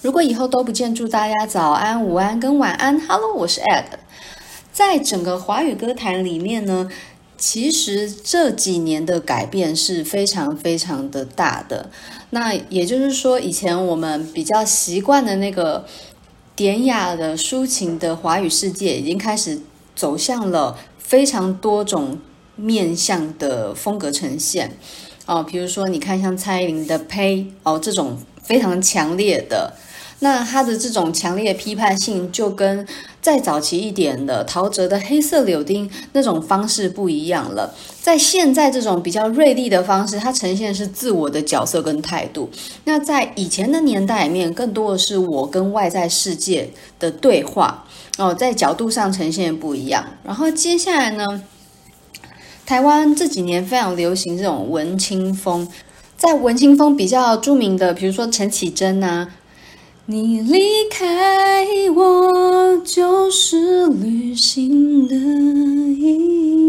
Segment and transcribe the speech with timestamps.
[0.00, 3.00] 如果以后都不见，祝大家早安、午安跟晚安。
[3.00, 3.84] Hello，我是 Ed。
[4.72, 6.88] 在整个华语歌坛里面呢，
[7.36, 11.90] 其实这几年的改变是非常非常的大的。
[12.30, 15.84] 那也就是说，以前我们比较习惯的那个
[16.54, 19.60] 典雅的抒情的华语世界，已经开始
[19.96, 22.20] 走向了非常多种
[22.54, 24.78] 面向的风格呈现。
[25.26, 29.74] 哦，比如说你看像蔡依林的《呸》哦，这种非常强烈的。
[30.20, 32.84] 那他的这种强烈批判性，就跟
[33.22, 37.72] 再早期一点的陶喆的《黑色柳丁》那种方式不一样了。
[38.02, 42.50] 在现在这种比较锐利的方式，它呈现是自我的角色跟态度。
[42.84, 47.84] 那在以前的年代里面，更多的是我跟外在世界的对话
[48.16, 50.04] 哦，在角度上呈现不一样。
[50.24, 51.44] 然后接下来呢，
[52.66, 55.68] 台湾这几年非常流行这种文青风，
[56.16, 59.28] 在文青风比较著名的，比如说陈绮贞啊。
[60.10, 60.58] 你离
[60.90, 66.16] 开我，就是旅行的意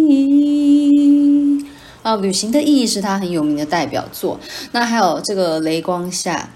[0.10, 1.66] 义。
[2.02, 4.38] 啊，旅行的意义是他很有名的代表作。
[4.74, 6.50] 那还有这个雷光下，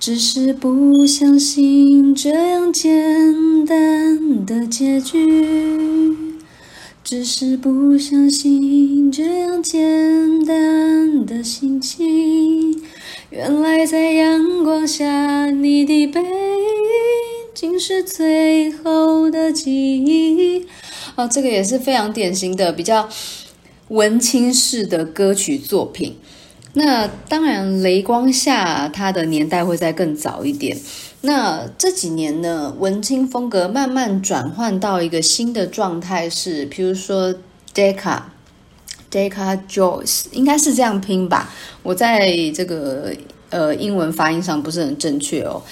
[0.00, 6.16] 只是不相信这样简单的结局，
[7.04, 12.80] 只是不相信这样简单的心情。
[13.36, 16.28] 原来在阳光下，你的背影
[17.52, 20.64] 竟是最后的记忆。
[21.16, 23.08] 哦，这个也是非常典型的比较
[23.88, 26.16] 文青式的歌曲作品。
[26.74, 30.78] 那当然，雷光下它的年代会再更早一点。
[31.22, 37.34] 那这几年呢，文青风格慢慢转换到一个新的状态，是比如说
[37.74, 38.20] Decca。
[39.14, 41.48] Deca Joyce 应该是这样拼吧，
[41.84, 43.12] 我在这个
[43.50, 45.62] 呃英文发音上不是很正确哦。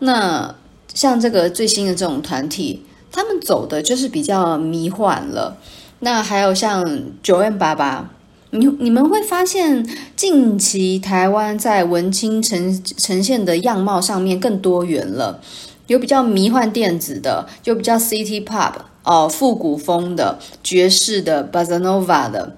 [0.00, 0.52] 那
[0.92, 2.82] 像这个最新的这种团体，
[3.12, 5.56] 他们走的就是比较迷幻了。
[6.00, 6.84] 那还有像
[7.22, 8.02] 9m88，
[8.50, 9.86] 你你们会发现
[10.16, 15.40] 近期台湾在文青呈呈现的样貌上面更多元了，
[15.86, 18.72] 有比较迷幻电子的，有比较 City Pop
[19.04, 22.56] 哦，复古风的、爵士的、Bossa Nova 的。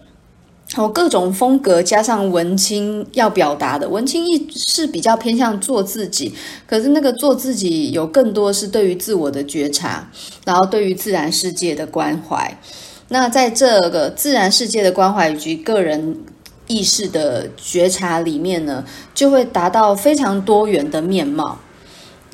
[0.77, 6.33] 哦，各种风格加上文青要表达的，文青意是比较偏向做自己，
[6.67, 10.09] 可是那个做自己有更多是对于自我的觉察，
[10.47, 12.59] 然后对于自然世界的关怀。
[13.09, 16.17] 那在这个自然世界的关怀以及个人
[16.69, 18.83] 意识的觉察里面呢，
[19.15, 21.59] 就会达到非常多元的面貌。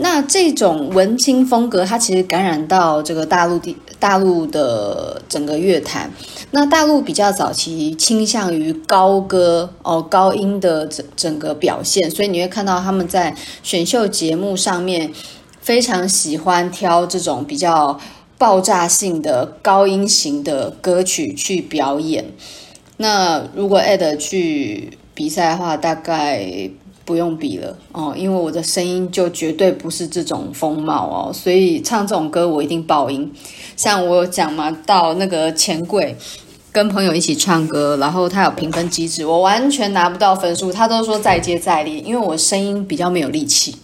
[0.00, 6.08] 那这种文青风格，它其实感染到这个大陆地大陆的整个乐坛。
[6.50, 15.12] 那大陆比较早期倾向于高歌哦，高音的整整个表现，所以你会看到他们在选秀节目上面
[15.60, 18.00] 非常喜欢挑这种比较
[18.38, 22.24] 爆炸性的高音型的歌曲去表演。
[22.96, 26.70] 那如果 Ed 去比赛的话，大概。
[27.08, 33.32] 不用比了哦，因为我的声音就绝对不是这种风貌哦，所以唱这种歌我一定爆音。
[33.78, 36.14] 像我有讲嘛，到那个钱柜
[36.70, 43.74] 跟朋友一起唱歌，然后他有评分机制，我完全拿不到分数，他都说再接再厉，因为我声音比较没有力气，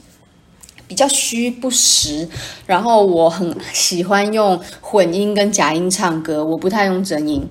[0.86, 2.28] 比较虚不实，
[2.66, 7.48] 然后我很喜欢用混音跟假音唱歌，我不太用真音。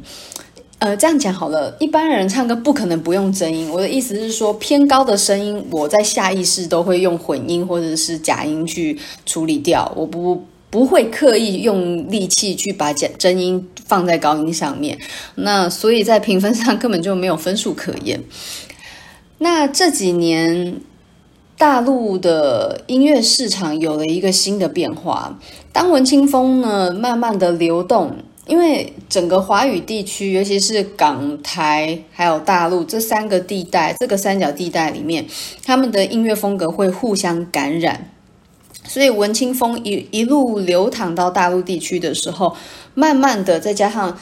[0.83, 3.69] 呃，这样讲好了，一般人唱歌不可能不用真音。
[3.69, 14.99] 我的意思是说，偏高的声音，我在下意识都会用混音或者是假音去处理掉，我不不会刻意用力气去把假真音放在高音上面。
[15.35, 18.21] 那所以在评分上根本就没有分数可言。
[19.39, 20.81] 那这几年
[21.57, 25.39] 大陆的音乐市场有了一个新的变化，
[25.71, 28.17] 当文青风呢慢慢的流动。
[28.45, 35.25] 因为整个华语地区，尤其是港台还有大陆这三个地带，这个三角地带里面，
[35.65, 38.11] 他们的音乐风格会互相感染，
[38.85, 42.53] 所以文青风一一路流淌到大陆地区的时候，
[42.93, 44.19] 慢慢的再加上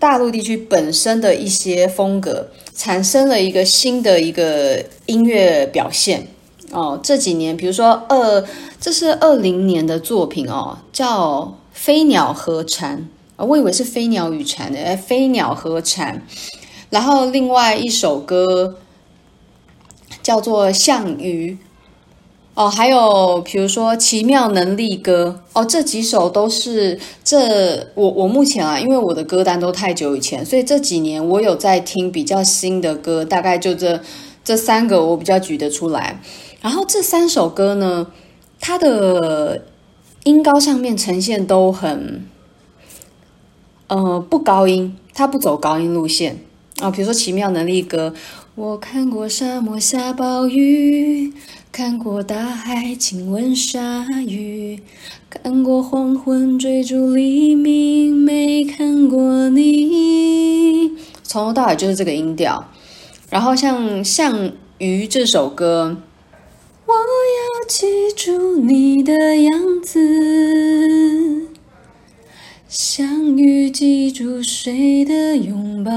[0.00, 6.26] 大陆地区本身的一些风格，产生了一个新的一个音乐表现
[6.72, 6.98] 哦。
[7.00, 8.44] 这几年，比如说二，
[8.80, 11.42] 这是二零年的作品哦，叫
[11.72, 12.98] 《飞鸟和蝉》。
[13.36, 16.22] 啊我以为是飞鸟与蝉的，哎，飞鸟和蝉。
[16.90, 18.76] 然后另外一首歌
[20.22, 21.52] 叫做《项羽》
[22.54, 34.00] 哦，还有比如说《奇妙能力歌》哦，这几首都是这我我目前啊，因为我的歌单都太久以前，所以这几年我有在听比较新的歌，大概就这
[34.44, 36.20] 这三个我比较举得出来。
[36.60, 38.06] 然后这三首歌呢，
[38.60, 39.64] 它的
[40.22, 42.24] 音高上面呈现都很，
[43.94, 46.40] 呃，不高音，他不走高音路线
[46.80, 46.90] 啊。
[46.90, 48.12] 比如说《奇妙能力歌》，
[48.56, 51.32] 我看过沙漠下暴雨，
[51.70, 54.82] 看过大海亲吻鲨鱼，
[55.30, 60.90] 看过黄昏追逐黎明，没看过你。
[61.22, 62.64] 从头到尾就是这个音调。
[63.30, 65.98] 然后像《像鱼》这首歌。
[66.86, 67.86] 我要记
[68.16, 71.48] 住你的样子，
[72.68, 73.23] 像
[73.74, 75.90] 记住水的拥抱，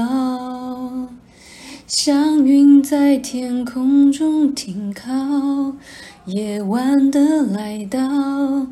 [1.86, 5.76] 像云在天空中停靠，
[6.24, 8.66] 夜晚的来到，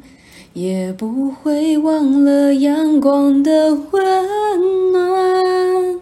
[0.54, 6.00] 也不会忘了阳光的温暖。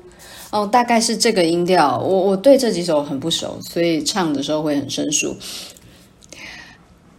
[0.50, 1.98] 哦，大概是这个音调。
[1.98, 5.36] 我我对这几首很不熟，所以唱的时候会很生疏。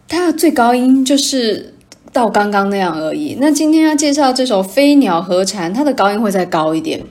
[0.07, 1.74] 它的最高音就是
[2.15, 3.35] 到刚刚那样而已。
[3.41, 7.03] 那今天要介绍这首《飞鸟和蝉》，它的高音会再高一点。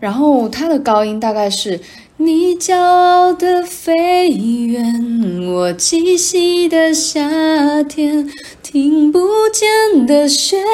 [0.00, 1.78] 然后它的高音大概是：
[2.16, 8.30] 你骄傲的飞远，我栖息的夏天，
[8.62, 9.20] 听不
[9.52, 10.66] 见的宣言，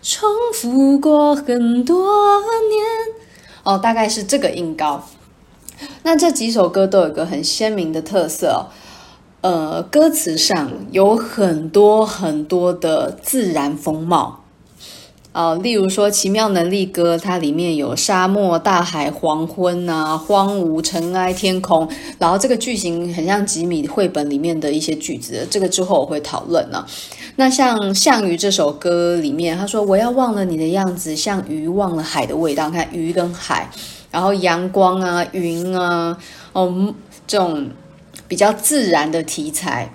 [0.00, 2.40] 重复过很多
[2.70, 2.82] 年。
[3.64, 5.06] 哦，大概是这个音高。
[6.04, 8.68] 那这几首歌都有个很鲜明的特色。
[9.44, 14.40] 呃，歌词上有很多很多的自然风貌，
[15.32, 21.86] 呃，例如说《奇妙能力歌》，它里面有沙漠、大海、黄昏啊、荒芜、尘埃、天空，
[22.18, 26.82] 然后这个句型很像吉米绘本里面的一些句子，这个之后我会讨论呢。
[27.36, 33.68] 那像《像鱼》这首歌里面，他说：“我要忘了你的样子，像鱼忘了海的味道。”看鱼跟海，
[34.10, 36.16] 然后阳光啊、云啊，
[36.54, 36.94] 哦，
[37.26, 37.68] 这种。
[38.28, 39.92] 比较自然的题材，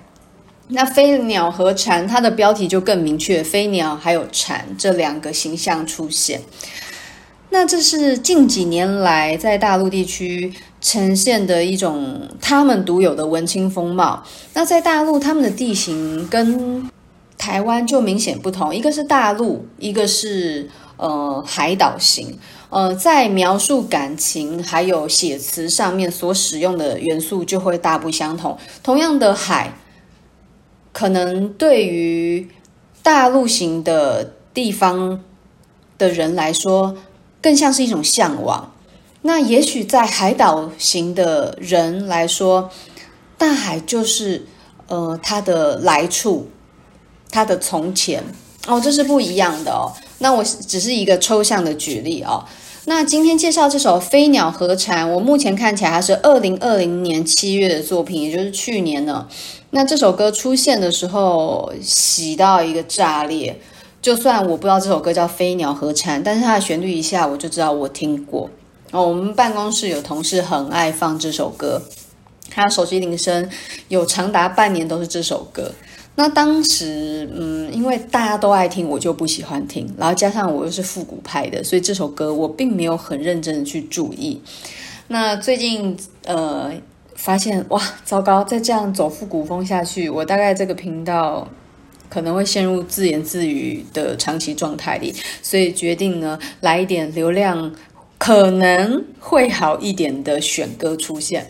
[0.70, 6.42] 那飞鸟和蝉，它的标题就更明确，飞鸟还有蝉这两个形象出现。
[7.52, 14.24] 那这是近几年来在大陆地区呈现的一种他们独有的文青风貌。
[14.54, 16.88] 那在大陆，他们的地形跟
[17.40, 22.38] 台湾就明显不同，一个是大陆，一个是呃海岛型。
[22.70, 28.56] 呃，在描述感情还有写词上面所使用的元素就会大不相同。
[28.84, 29.74] 同样的海，
[30.94, 32.48] 可能对于
[33.02, 35.20] 大陆型的地方
[35.98, 36.96] 的人来说，
[37.42, 38.72] 更像是一种向往。
[39.24, 42.70] 那也许在海岛型的人来说，
[43.36, 44.46] 大海就是
[44.88, 46.50] 呃他的来处，
[47.32, 48.24] 他的从前。
[48.68, 49.92] 哦，这是不一样的哦。
[50.20, 52.46] 那我只是一个抽象的举例哦。
[52.86, 59.28] 那今天介绍这首《飞鸟和蝉》，我目前看起来它是二零二零年七月的作品，也就是去年呢。
[59.72, 63.60] 那这首歌出现的时候，喜到一个炸裂。
[64.02, 68.50] 就算我不知道这首歌叫《飞鸟和蝉》，但是它的旋律一下我就知道我听过。
[68.92, 71.82] 哦，我们办公室有同事很爱放这首歌，
[72.50, 73.48] 他手机铃声
[73.90, 75.72] 有长达半年都是这首歌。
[76.20, 84.42] 那当时，嗯，因为大家都爱听，我就不喜欢听，然后加上我又是复古派的，所以这首歌我并没有很认真的去注意。
[85.08, 85.96] 那最近，
[86.26, 86.74] 呃，
[87.16, 91.48] 发现哇，糟糕，再这样走复古风下去，我大概这个频道
[92.10, 97.74] 可能会陷入自言自语的长期状态里，所以决定呢，来一点流量
[98.18, 101.48] 可能会好一点的选歌出现。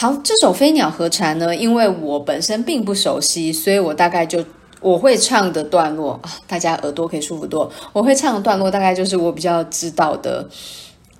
[0.00, 4.42] 好，这首《飞鸟和蝉》呢，因为我本身并不熟悉，所以我大概就
[4.80, 7.70] 我会唱的段落啊，大家耳朵可以舒服多。
[7.92, 10.48] 我会唱的段落大概就是我比较知道的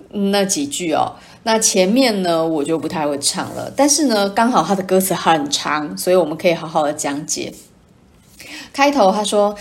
[0.09, 1.13] 那几句哦。
[1.43, 3.71] 那前面呢，我就不太会唱了。
[3.75, 7.53] 但是呢，刚好它的歌词很长，所以我们可以好好的讲解。
[8.73, 9.55] 开头他说：“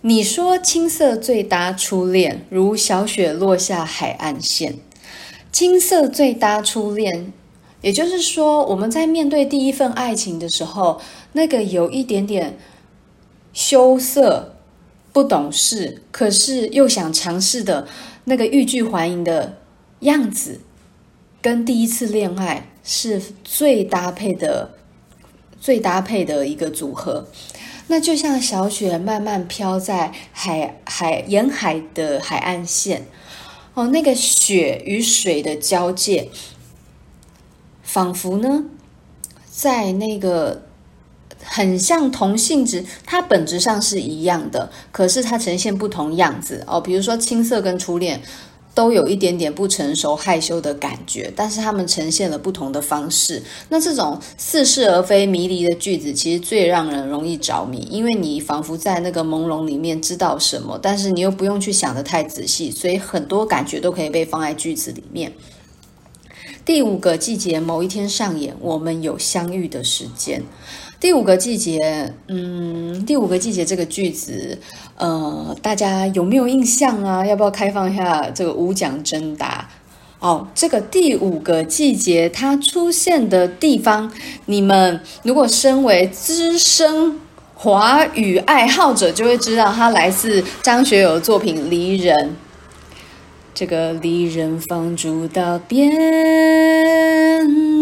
[0.00, 4.78] 你说青色最搭初恋，如小雪落下海岸线。
[5.52, 7.34] 青色最搭初恋。”
[7.82, 11.00] 也就是说，我们在面对第一份爱情的时候，
[11.32, 12.56] 那个有一点点
[13.52, 14.54] 羞涩、
[15.12, 17.86] 不懂事，可是又想尝试的
[18.24, 19.58] 那个欲拒还迎的
[20.00, 20.60] 样子，
[21.42, 24.70] 跟第一次恋爱是最搭配的、
[25.60, 27.26] 最搭配的一个组合。
[27.88, 33.06] 那就像小雪慢慢飘在海海沿海的海岸线，
[33.74, 36.28] 哦，那个雪与水的交界。
[37.92, 38.64] 仿佛呢，
[39.50, 40.62] 在那个
[41.44, 46.80] 很像同性质，它本质上是一样的，可是它呈现不同样子哦。
[46.80, 48.22] 比如说青涩跟初恋，
[48.74, 53.42] 都有一点点不成熟、害羞的感觉，但是他们呈现了不同的方式。
[53.68, 65.30] 那这种似是而非、迷离的句子，其实最让人容易着迷，因为你仿佛在那个朦胧里面知道什么，但是你又不用去想得太仔细，所以很多感觉都可以被放在句子里面。
[66.64, 70.40] 第五个季节，某一天上演，我们有相遇的时间。
[71.00, 74.56] 第五个季节，嗯，第五个季节这个句子，
[74.96, 77.26] 呃，大家有没有印象啊？
[77.26, 79.68] 要不要开放一下这个无奖征答？
[80.20, 84.12] 哦，这个第五个季节它出现的地方，
[84.46, 87.18] 你们如果身为资深
[87.56, 92.16] 华语爱好者，就会知道它来自张学友的作品《离人》。
[93.54, 95.92] 这个离人放逐到边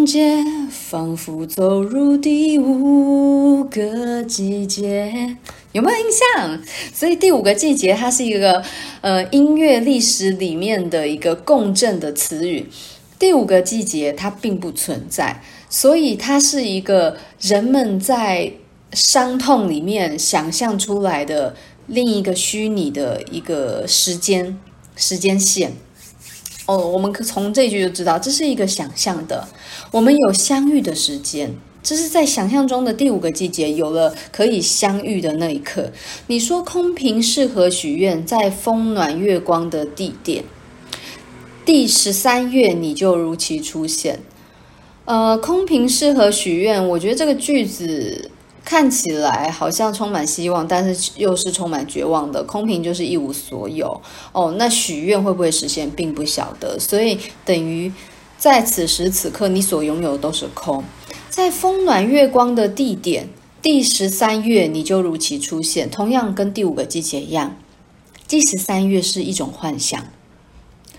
[0.05, 5.37] 界，仿佛走入第五个季节，
[5.71, 6.61] 有没有印象？
[6.93, 8.65] 所以第五个季节，它是一个
[9.01, 12.67] 呃音乐历史里面的一个共振的词语。
[13.17, 18.53] 第五个季节它并不存在，所以它是一个人们在
[18.93, 21.55] 伤痛里面想象出来的
[21.87, 24.59] 另一个虚拟的一个时间。
[25.01, 25.73] 时间线
[26.67, 29.49] 哦，我们从这句就知道这是一个想象的。
[29.91, 31.53] 我们有相遇的时间，
[31.83, 35.91] 这是在想象中的第五个季节有了可以相遇的那一刻。
[36.29, 40.45] 你说空瓶适合许愿，在风暖月光的地点，
[41.65, 44.21] 第十三月你就如期出现。
[45.07, 48.31] 呃，空瓶适合许愿，我觉得这个句子。
[48.65, 52.45] 看起来好像充满希望，但是又是充满绝望的。
[52.45, 54.01] 空瓶就是一无所有
[54.33, 54.55] 哦。
[54.59, 56.79] 那许愿会不会实现，并不晓得。
[56.79, 57.93] 所以等于
[58.39, 60.85] 在此时此刻，你所拥有的都是空。
[61.29, 63.29] 在风暖月光的地点，
[63.61, 65.91] 第十三月你就如期出现。
[65.91, 67.57] 同样跟第五个季节一样，
[68.29, 70.05] 第十三月是一种幻想。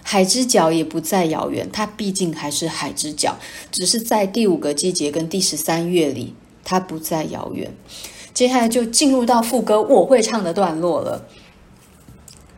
[0.04, 3.38] 海之角也不再遥远，它毕竟还是海之角，
[3.72, 6.34] 只是在第五个季节跟第十三月里。
[6.64, 7.76] 它不再遥远，
[8.34, 11.26] 接下来就进入到副歌我会唱的段落了。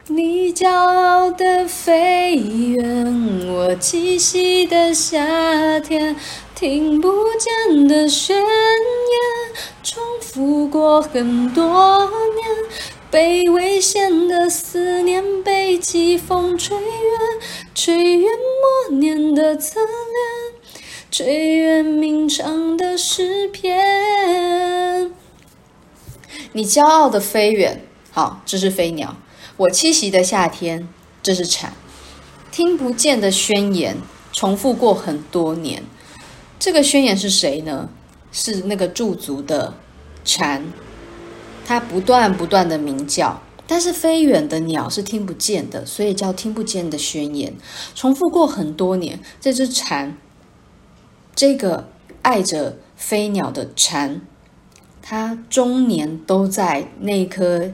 [0.07, 6.13] 你骄傲的飞远，我栖息的夏天，
[6.53, 8.45] 听不见的宣言，
[9.81, 11.63] 重复过很多
[12.35, 12.45] 年，
[13.09, 16.85] 被危险的思念被季风吹远，
[17.73, 18.29] 吹远
[18.89, 20.42] 默念的侧脸。
[21.13, 25.13] 吹远鸣唱的诗篇，
[26.53, 29.15] 你骄傲的飞远，好，这是飞鸟；
[29.57, 30.89] 我栖息的夏天，
[31.21, 31.71] 这是蝉。
[32.51, 33.95] 听不见的宣言，
[34.31, 35.83] 重复过很多年。
[36.57, 37.91] 这个宣言是谁呢？
[38.31, 39.75] 是那个驻足的
[40.25, 40.65] 蝉，
[41.63, 43.39] 它不断不断的鸣叫。
[43.67, 47.53] 但是飞远的鸟是听不见的，所以叫听不见的宣言。
[47.93, 50.17] 重复过很多年，这只蝉。
[51.35, 51.89] 这个
[52.21, 54.21] 爱着飞鸟的蝉，
[55.01, 57.71] 它终年都在那棵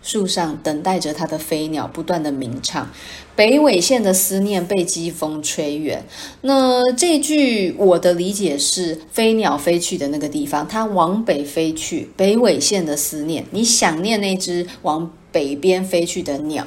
[0.00, 2.90] 树上等待着它的飞鸟，不断的鸣唱。
[3.34, 6.04] 北纬线的思念被季风吹远。
[6.42, 12.10] 那这句我的理解是，飞鸟飞去的那个地方，它往北飞去。
[12.16, 16.66] 北纬线的思念，你想念那只往北边飞去的鸟，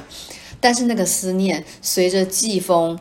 [0.60, 2.98] 但是那个思念随着季风，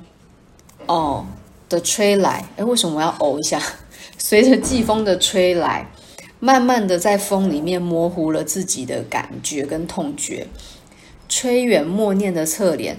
[0.85, 1.25] 哦。
[1.69, 3.61] 的吹来，哎，为什么我要呕一下？
[4.17, 5.87] 随着季风的吹来，
[6.39, 10.47] 慢慢的在风里面模糊了自己的感觉跟痛觉。
[11.27, 12.97] 吹远默念的侧脸，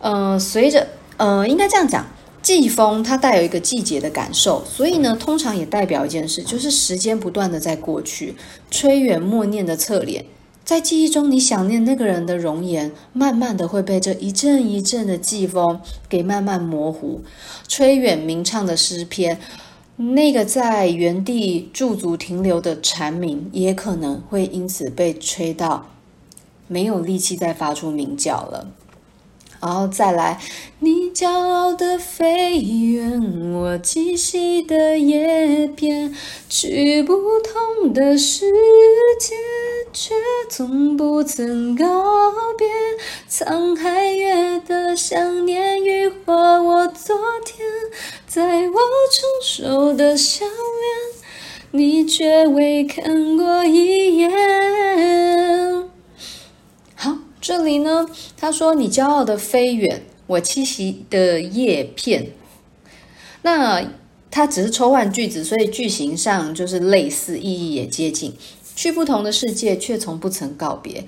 [0.00, 2.06] 呃，随着呃，应该这样讲，
[2.42, 8.34] 季风它带有一个季节的感受，所以呢，通常也代表一件事，就是时间不断的在过去。
[8.70, 10.24] 吹远默念的侧脸。
[10.64, 15.78] 在记忆中，你想念那个人的容颜，慢慢的会被这一阵一阵的季风
[16.08, 17.20] 给慢慢模糊。
[17.68, 19.38] 吹远鸣唱的诗篇，
[19.96, 25.90] 那个在原地驻足停留的蝉鸣，也可能会因此被吹到
[26.66, 28.66] 没有力气再发出鸣叫了。
[29.64, 30.38] 然后再来，
[30.80, 36.14] 你骄傲的飞远，我栖息的叶片，
[36.50, 38.44] 去不同的世
[39.18, 39.34] 界，
[39.90, 40.14] 却
[40.50, 41.86] 从不曾告
[42.58, 42.68] 别。
[43.30, 47.16] 沧海月的想念羽化我昨
[47.46, 47.66] 天，
[48.26, 48.78] 在我
[49.10, 50.52] 成熟的笑脸，
[51.70, 54.30] 你却未看过一眼。
[57.44, 58.08] 这里呢，
[58.38, 62.28] 他说：“你骄傲的飞远，我栖息的叶片。”
[63.42, 63.84] 那
[64.30, 68.32] 他只是抽换句子，所以句型上就是类似，意义也接近。
[68.74, 71.04] 去不同的世界，却从不曾告别。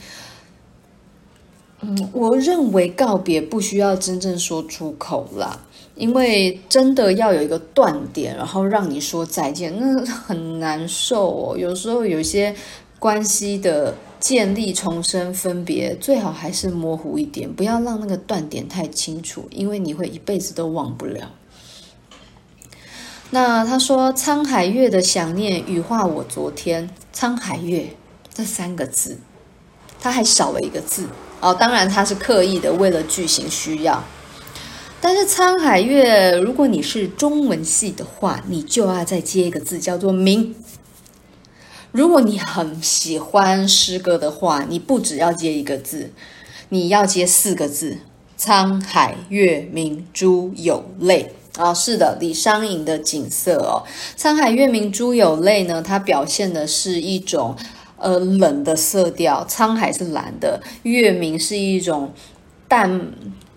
[1.80, 5.64] 嗯，我认为告别不需要真正说出口啦，
[5.94, 11.56] 因为真的要有一个断点，然后让你说再见，那很难受哦。
[11.56, 12.54] 有时候有些
[12.98, 13.94] 关系的
[14.26, 21.30] 建立、重生、分别，最好还是模糊一点，不要让那个断点太清楚，因为你会一辈子都忘不了。
[23.30, 27.90] 那他说：“沧海月的想念，羽化我昨天。”沧海月
[28.34, 29.16] 这三个字，
[30.00, 31.06] 他还少了一个字
[31.38, 31.54] 哦。
[31.54, 34.02] 当然，他是刻意的，为了句型需要。
[35.00, 40.52] 但是沧海月，如果你是中文系的话，你就要再接一个字，叫做明。
[41.96, 46.10] 如果你很喜欢诗歌的话，你不只要接一个字，
[46.68, 47.96] 你要接四个字：
[48.38, 51.32] 沧海月明珠有泪。
[51.56, 53.82] 啊、哦，是的，李商隐的景色哦，
[54.14, 57.56] 沧海月明珠有泪呢，它表现的是一种
[57.96, 62.12] 呃冷的色调，沧海是蓝的，月明是一种
[62.68, 63.10] 淡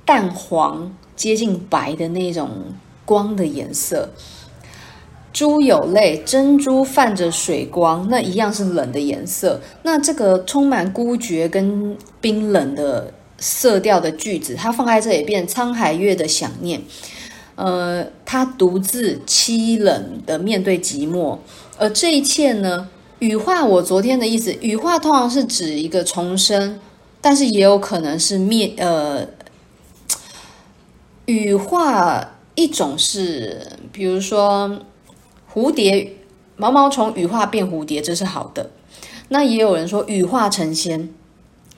[0.06, 2.50] 淡黄接近白的那种
[3.04, 4.08] 光的颜色，
[5.32, 16.82] 珠有泪，珍珠泛着水光，那一样是冷的颜色，那这个充满孤绝跟冰冷的色调的句子，它放在这里变沧海月的想念。
[17.56, 21.38] 呃，他独自凄冷的面对寂寞，
[21.78, 22.88] 而这一切呢，
[23.20, 26.80] 羽化我昨天的意思，羽化通常是指一个重生，
[27.20, 28.74] 但是也有可能是灭。
[28.78, 29.28] 呃，
[31.26, 34.80] 羽化一种是，比如说
[35.60, 36.14] 蝴蝶
[36.56, 38.70] 毛毛虫羽化变蝴蝶，这是好的。
[39.28, 41.14] 那也有人说羽化成仙，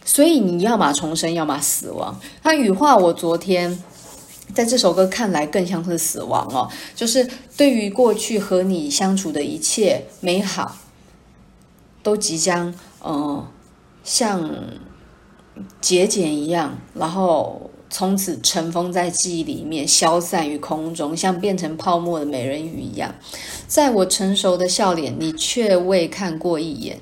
[0.05, 2.19] 所以你要么重生，要么死亡。
[2.43, 3.83] 那羽化我昨天。
[4.53, 10.75] 在这首歌看来更像是死亡哦，就是对于过去和你相处的一切美好，
[12.03, 13.47] 都即将呃
[14.03, 14.53] 像
[15.79, 23.13] 节俭一样，然后从此尘封在记忆里面，消散于空中，像变成泡沫的美人鱼一样。
[23.67, 26.97] 在我成熟的笑脸，你却未看过一眼。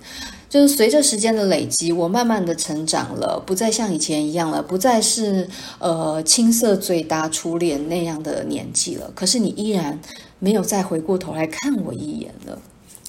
[0.50, 9.11] 就是随着时间的累积，我慢慢的成长了，不再像以前一样了，不再是呃青涩嘴答初恋那样的年纪了。
[9.14, 10.00] 可是你依然
[10.40, 12.59] 没有再回过头来看我一眼了。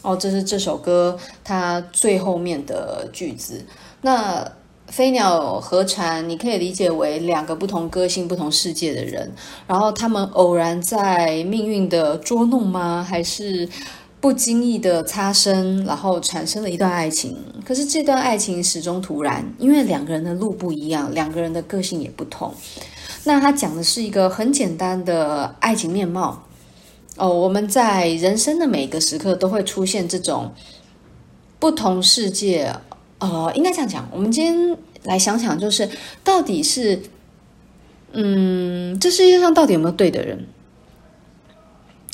[0.02, 3.64] 哦，这是这首歌它最后面的句子。
[4.02, 4.46] 那
[4.90, 9.33] 飞鸟和蝉，你可以理解为两个不同个性、不同世界的人，
[9.66, 13.03] 然后他们偶然在命运的捉弄吗？
[13.09, 13.68] 还是？
[14.20, 17.35] 不经意的擦身，然后产生了一段爱情。
[17.64, 22.53] 可是这段爱情始终突然，因为两个人的路不一样，两个人的个性也不同。
[23.24, 26.42] 那他讲的是一个很简单的爱情面貌。
[27.16, 30.53] 哦，我们在人生的每个时刻都会出现这种
[31.59, 32.70] 不同世界。
[33.20, 34.09] 呃，应该这样讲。
[34.11, 35.88] 我们今天来想想，就是
[36.24, 37.00] 到底是，
[38.12, 40.46] 嗯，这世界上到底有没有对的人？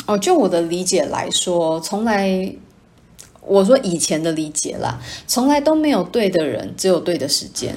[0.07, 2.55] 哦，就我的理解来说，从来
[3.41, 7.75] 我说以前的理解啦，从来都没有对的人，只有对的时间。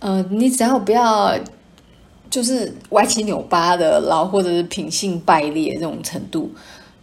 [0.00, 1.38] 呃，你只要不要
[2.28, 6.50] 就是歪七扭八的，然后或者是品性败劣这种程度，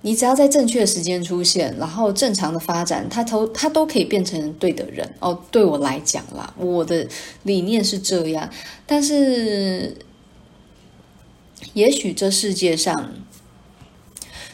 [0.01, 5.07] 你只要在正确的时间出现，然后正常的发展，他都他都可以变成对的人。
[5.19, 7.07] 哦，对我来讲啦，我的
[7.43, 8.49] 理念是这样，
[8.85, 9.95] 但是
[11.73, 13.11] 也许这世界上。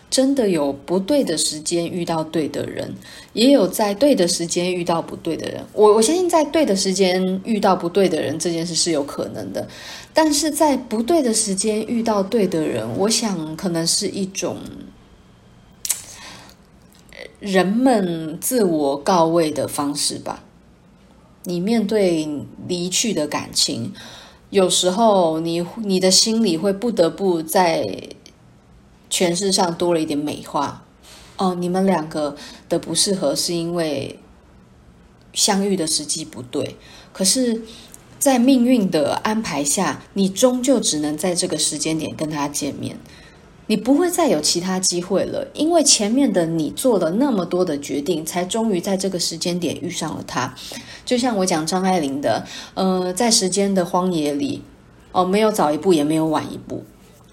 [0.10, 2.96] 真的有不对的时间遇到对的人，
[3.34, 5.62] 也有在对的时间遇到不对的人。
[5.74, 9.68] 我我相信在对的时间遇到不对的人这件事是有可能的，
[10.14, 14.58] 但是在不对的时间遇到对的人，我想可能是一种
[17.40, 20.44] 人们自我告慰的方式吧。
[21.44, 22.28] 你面对
[22.68, 23.94] 离去的感情，
[24.50, 27.84] 有时候你你的心里会不得不在。
[29.10, 30.84] 诠释上多了一点美化
[31.38, 32.36] 哦，你们两个
[32.68, 34.20] 的不适合是因为
[35.32, 36.76] 相遇的时机不对，
[37.14, 37.62] 可是，
[38.20, 43.00] 在命运的安排下，你终究只能在这个时间点跟他见面，
[43.68, 50.54] 你不会再有其他机会了，因为前面的你做了那么多的决定，才终于在这个时间点遇上了他。
[51.06, 54.62] 就像我讲张爱玲的，呃，在时间的荒野里，
[55.12, 56.84] 哦，没有早一步，也没有晚一步。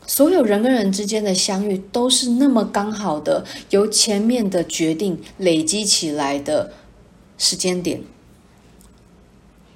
[0.07, 6.73] 所有人跟人之间的相遇都是那么刚好的，由前面的决定累积起来的
[7.39, 8.03] 时间点。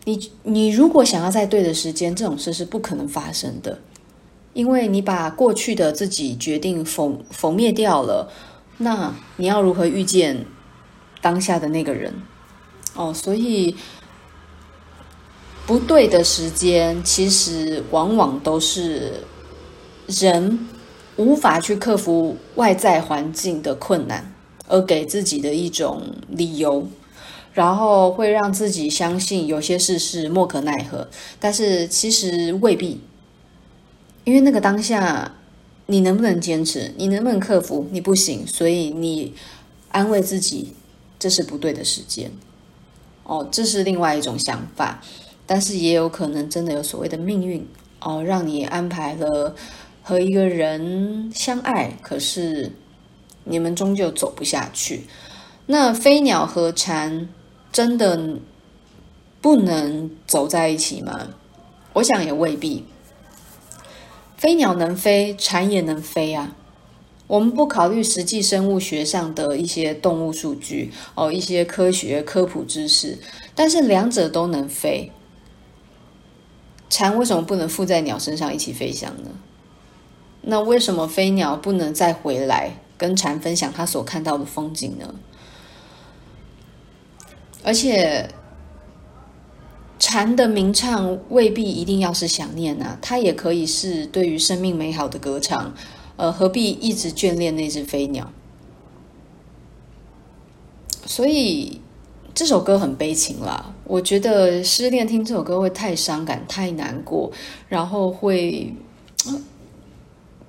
[0.04, 3.78] 你你如果想要在对的时间，这种事是不可能发生的，
[4.54, 8.30] 因为你把过去的自己决定否否灭掉了，
[8.78, 10.46] 那你要如何遇见
[11.20, 12.14] 当下的那个人？
[12.94, 13.76] 哦，所以
[15.66, 19.24] 不对的时间，其实往往都是
[20.06, 20.66] 人
[21.16, 24.32] 无法去克服外在环境的困难，
[24.66, 26.88] 而给自己的一种理由，
[27.52, 31.06] 然后会让自己相信有些事是莫可奈何，
[31.38, 33.00] 但是其实未必，
[34.28, 35.36] 因为那个当下，
[35.86, 39.32] 你能不能坚持，你能不能克服，你不行，所以你
[39.90, 40.74] 安慰自己，
[41.18, 42.30] 这是不对的时间。
[43.22, 45.00] 哦，这是另外一种想法。
[45.46, 47.66] 但是也有可能真的有所谓的命运
[48.00, 49.56] 哦，让你安排了
[50.02, 52.72] 和一个人相爱，可是
[53.44, 55.04] 你们终究走不下去。
[55.64, 57.30] 那飞鸟和蝉
[57.72, 58.36] 真的
[59.40, 61.28] 不能走在一起吗？
[61.94, 62.84] 我想也未必。
[64.38, 66.54] 飞鸟能飞，蝉也能飞啊。
[67.26, 73.18] 我们不考虑实际生物学上的一些动物数据哦，一些科学科普知识，
[73.56, 75.10] 但是两者都能飞。
[76.88, 79.30] 蝉为什么不能附在鸟身上一起飞翔呢？
[80.42, 85.16] 那为什么飞鸟不能再回来跟蝉分享它所看到的风景呢？
[87.64, 88.30] 而且，
[89.98, 95.74] 蝉的鸣唱未必一定要是想念啊，它也可以是对于生命美好的歌唱。
[96.16, 98.32] 呃，何必一直眷恋那只飞鸟？
[101.06, 101.80] 所以。
[102.34, 107.32] 这首歌很悲情啦，我觉得失恋听这首歌会太伤感、太难过，
[107.68, 108.72] 然后会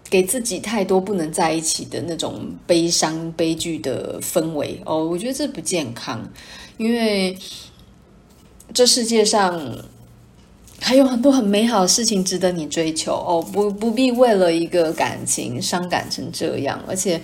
[0.07, 5.03] 给自己太多不能在一起的那种悲伤、悲剧的氛围哦。
[5.03, 6.29] 我觉得这不健康，
[6.77, 7.35] 因为
[8.73, 9.77] 这世界上
[10.79, 16.79] 还有很多很美好的事情值得你追求哦，不不必为了一个感情伤感成这样。
[16.87, 17.21] 而且，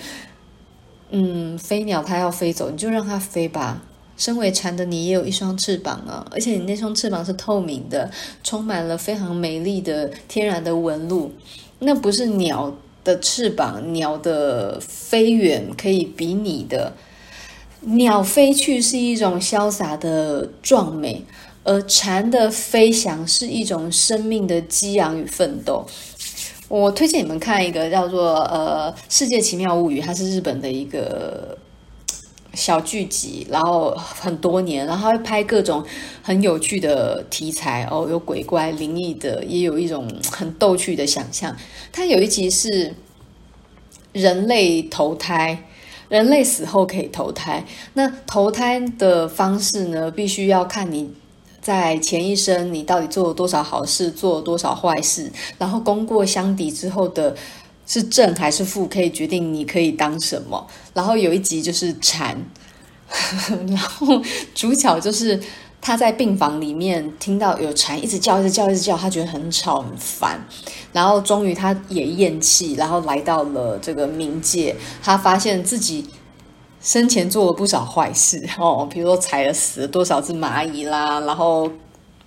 [1.11, 3.83] 嗯，飞鸟它要飞走，你就让它飞吧。
[4.17, 8.09] 身为蝉的你也有一双翅膀啊，而且你那双翅膀是透明的，
[8.43, 11.31] 充满了非常美丽的天然的纹路。
[11.79, 16.93] 那不是鸟的翅膀，鸟的飞远可以比拟的。
[17.85, 21.23] 鸟飞去是一种潇洒的壮美，
[21.63, 25.85] 而蝉的飞翔是一种生命的激昂与奋斗。
[26.67, 31.57] 我推荐你们看一个叫做《呃世界奇妙物语》，它是日本的一个。
[32.57, 35.83] 小剧集，然后很多年，然后会拍各种
[36.21, 41.53] 很有趣的题材哦，有鬼怪、灵异的，也有一种很逗趣的想象。
[41.91, 42.95] 它有一集是
[44.13, 45.65] 人类投胎，
[46.09, 47.63] 人类死后可以投胎。
[47.93, 51.11] 那投胎的方式呢，必须要看你
[51.61, 57.35] 在前一生你到底做了多少好事，做了多少坏事，然后功过相抵之后的。
[57.87, 60.65] 是正还是负，可以决定你可以当什么。
[60.95, 62.35] 然后有一集就是蝉，
[63.69, 64.19] 然后
[64.55, 65.39] 主角就是
[65.85, 70.43] 他在病房里面听到有蝉一直叫，一直叫，一直叫，他觉得很吵很烦。
[70.91, 74.75] 然后终于他也厌气，然后来到了这个冥界。
[75.03, 76.03] 他发现自己
[76.81, 81.69] 生前做了不少坏事 哦，比如说踩了死了多少只蚂蚁啦，然后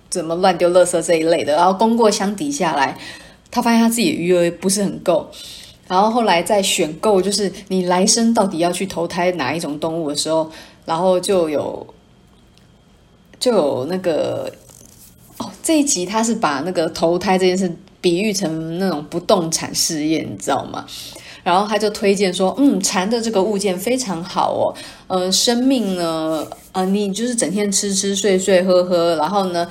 [0.09, 1.53] 怎么乱丢垃圾这一类的。
[1.57, 2.97] 然后功过相抵下来。
[3.51, 5.29] 他发现他自己余额不是很够，
[5.85, 10.49] 然后后来在选购，就是你来生到底要去投胎哪一种动物的时候，
[10.85, 11.85] 然后就有
[13.39, 14.51] 就有那个
[15.37, 17.71] 哦，这一集他是把那个投胎这件事
[18.01, 20.85] 比喻成那种不动产试验，你知道吗？
[21.43, 24.75] 然后他就推荐说，嗯，蝉的这个物件非常好哦，
[25.07, 29.67] 呃，生命呢，呃，你就是整天吃吃睡睡喝喝，然后呢。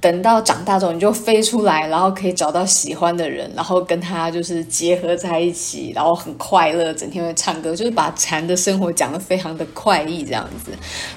[0.00, 10.70] 等到长大之后，你就飞出来，然后可以找到喜欢的人，然后跟他就是结合在一起，然后很快乐，整天会唱歌，就是把蝉的生活讲得非常的快意这样子，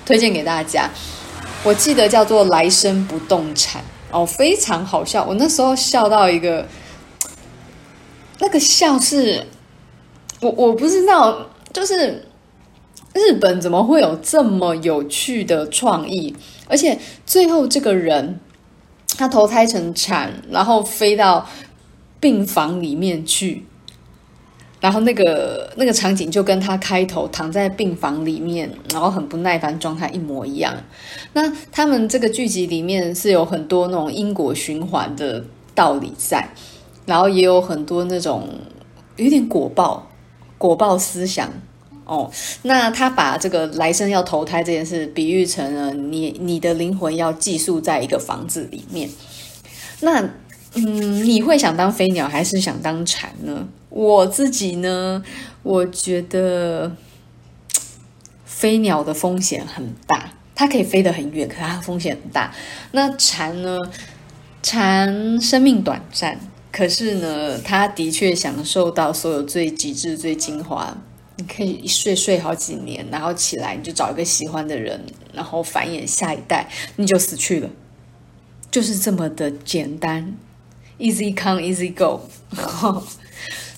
[0.03, 0.89] 推荐给大家。
[1.63, 5.23] 我记得叫做《来生不动产》哦，非常好笑。
[5.23, 6.67] 我那时候笑到一个，
[8.39, 9.45] 那个笑是，
[10.41, 12.25] 我我不知道，就是
[13.13, 16.35] 日本怎么会有这么有趣的创意，
[16.67, 18.39] 而且最后这个人。
[19.17, 21.47] 他投胎成蝉，然后飞到
[22.19, 23.63] 病房里面去，
[24.81, 30.75] 然后那个那个场景就跟他开头躺在病房里面，然后很不耐烦状态一模一样。
[31.33, 35.41] 那他们这个剧集里面是有很多那种因果循环的
[35.73, 36.49] 道理在，
[37.05, 38.49] 然后也有很多那种
[39.17, 40.09] 有点果报
[40.57, 41.49] 果报思想。
[42.03, 42.29] 哦，
[42.63, 49.09] 那他把这个来生要投胎这件事比喻成了你你的灵魂要寄宿在一个房子里面。
[50.01, 50.19] 那
[50.73, 53.65] 嗯，你会想当飞鸟还是想当蝉呢？
[53.91, 55.21] 我自己呢，
[55.63, 56.95] 我觉得
[58.45, 62.55] 飞鸟的风险很大，它可以飞得很远，可它风险很大。
[62.93, 63.77] 那蝉呢，
[64.63, 66.39] 蝉生命短暂，
[66.71, 70.97] 可是呢，它的确享受到所有最极致、最精华。
[71.35, 77.69] 你可以一睡睡好几年，然后起来你就找一个喜欢的人，然后繁衍下一代，你就死去了，
[78.69, 80.37] 就是这么的简单
[80.97, 82.21] ，easy come easy go。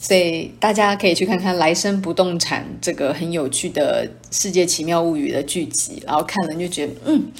[0.03, 7.31] 所以大家可以去看看《来生不动产》这个很有趣的世界奇妙物语的剧集，然后看了就觉得，嗯，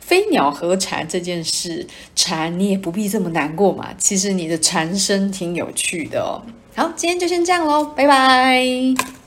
[0.00, 3.90] 飞鸟和蝉这件事，蝉你也不必这么难过嘛。
[3.98, 6.40] 其实你的蝉声挺有趣的哦。
[6.74, 9.17] 好，今天就先这样喽，拜拜。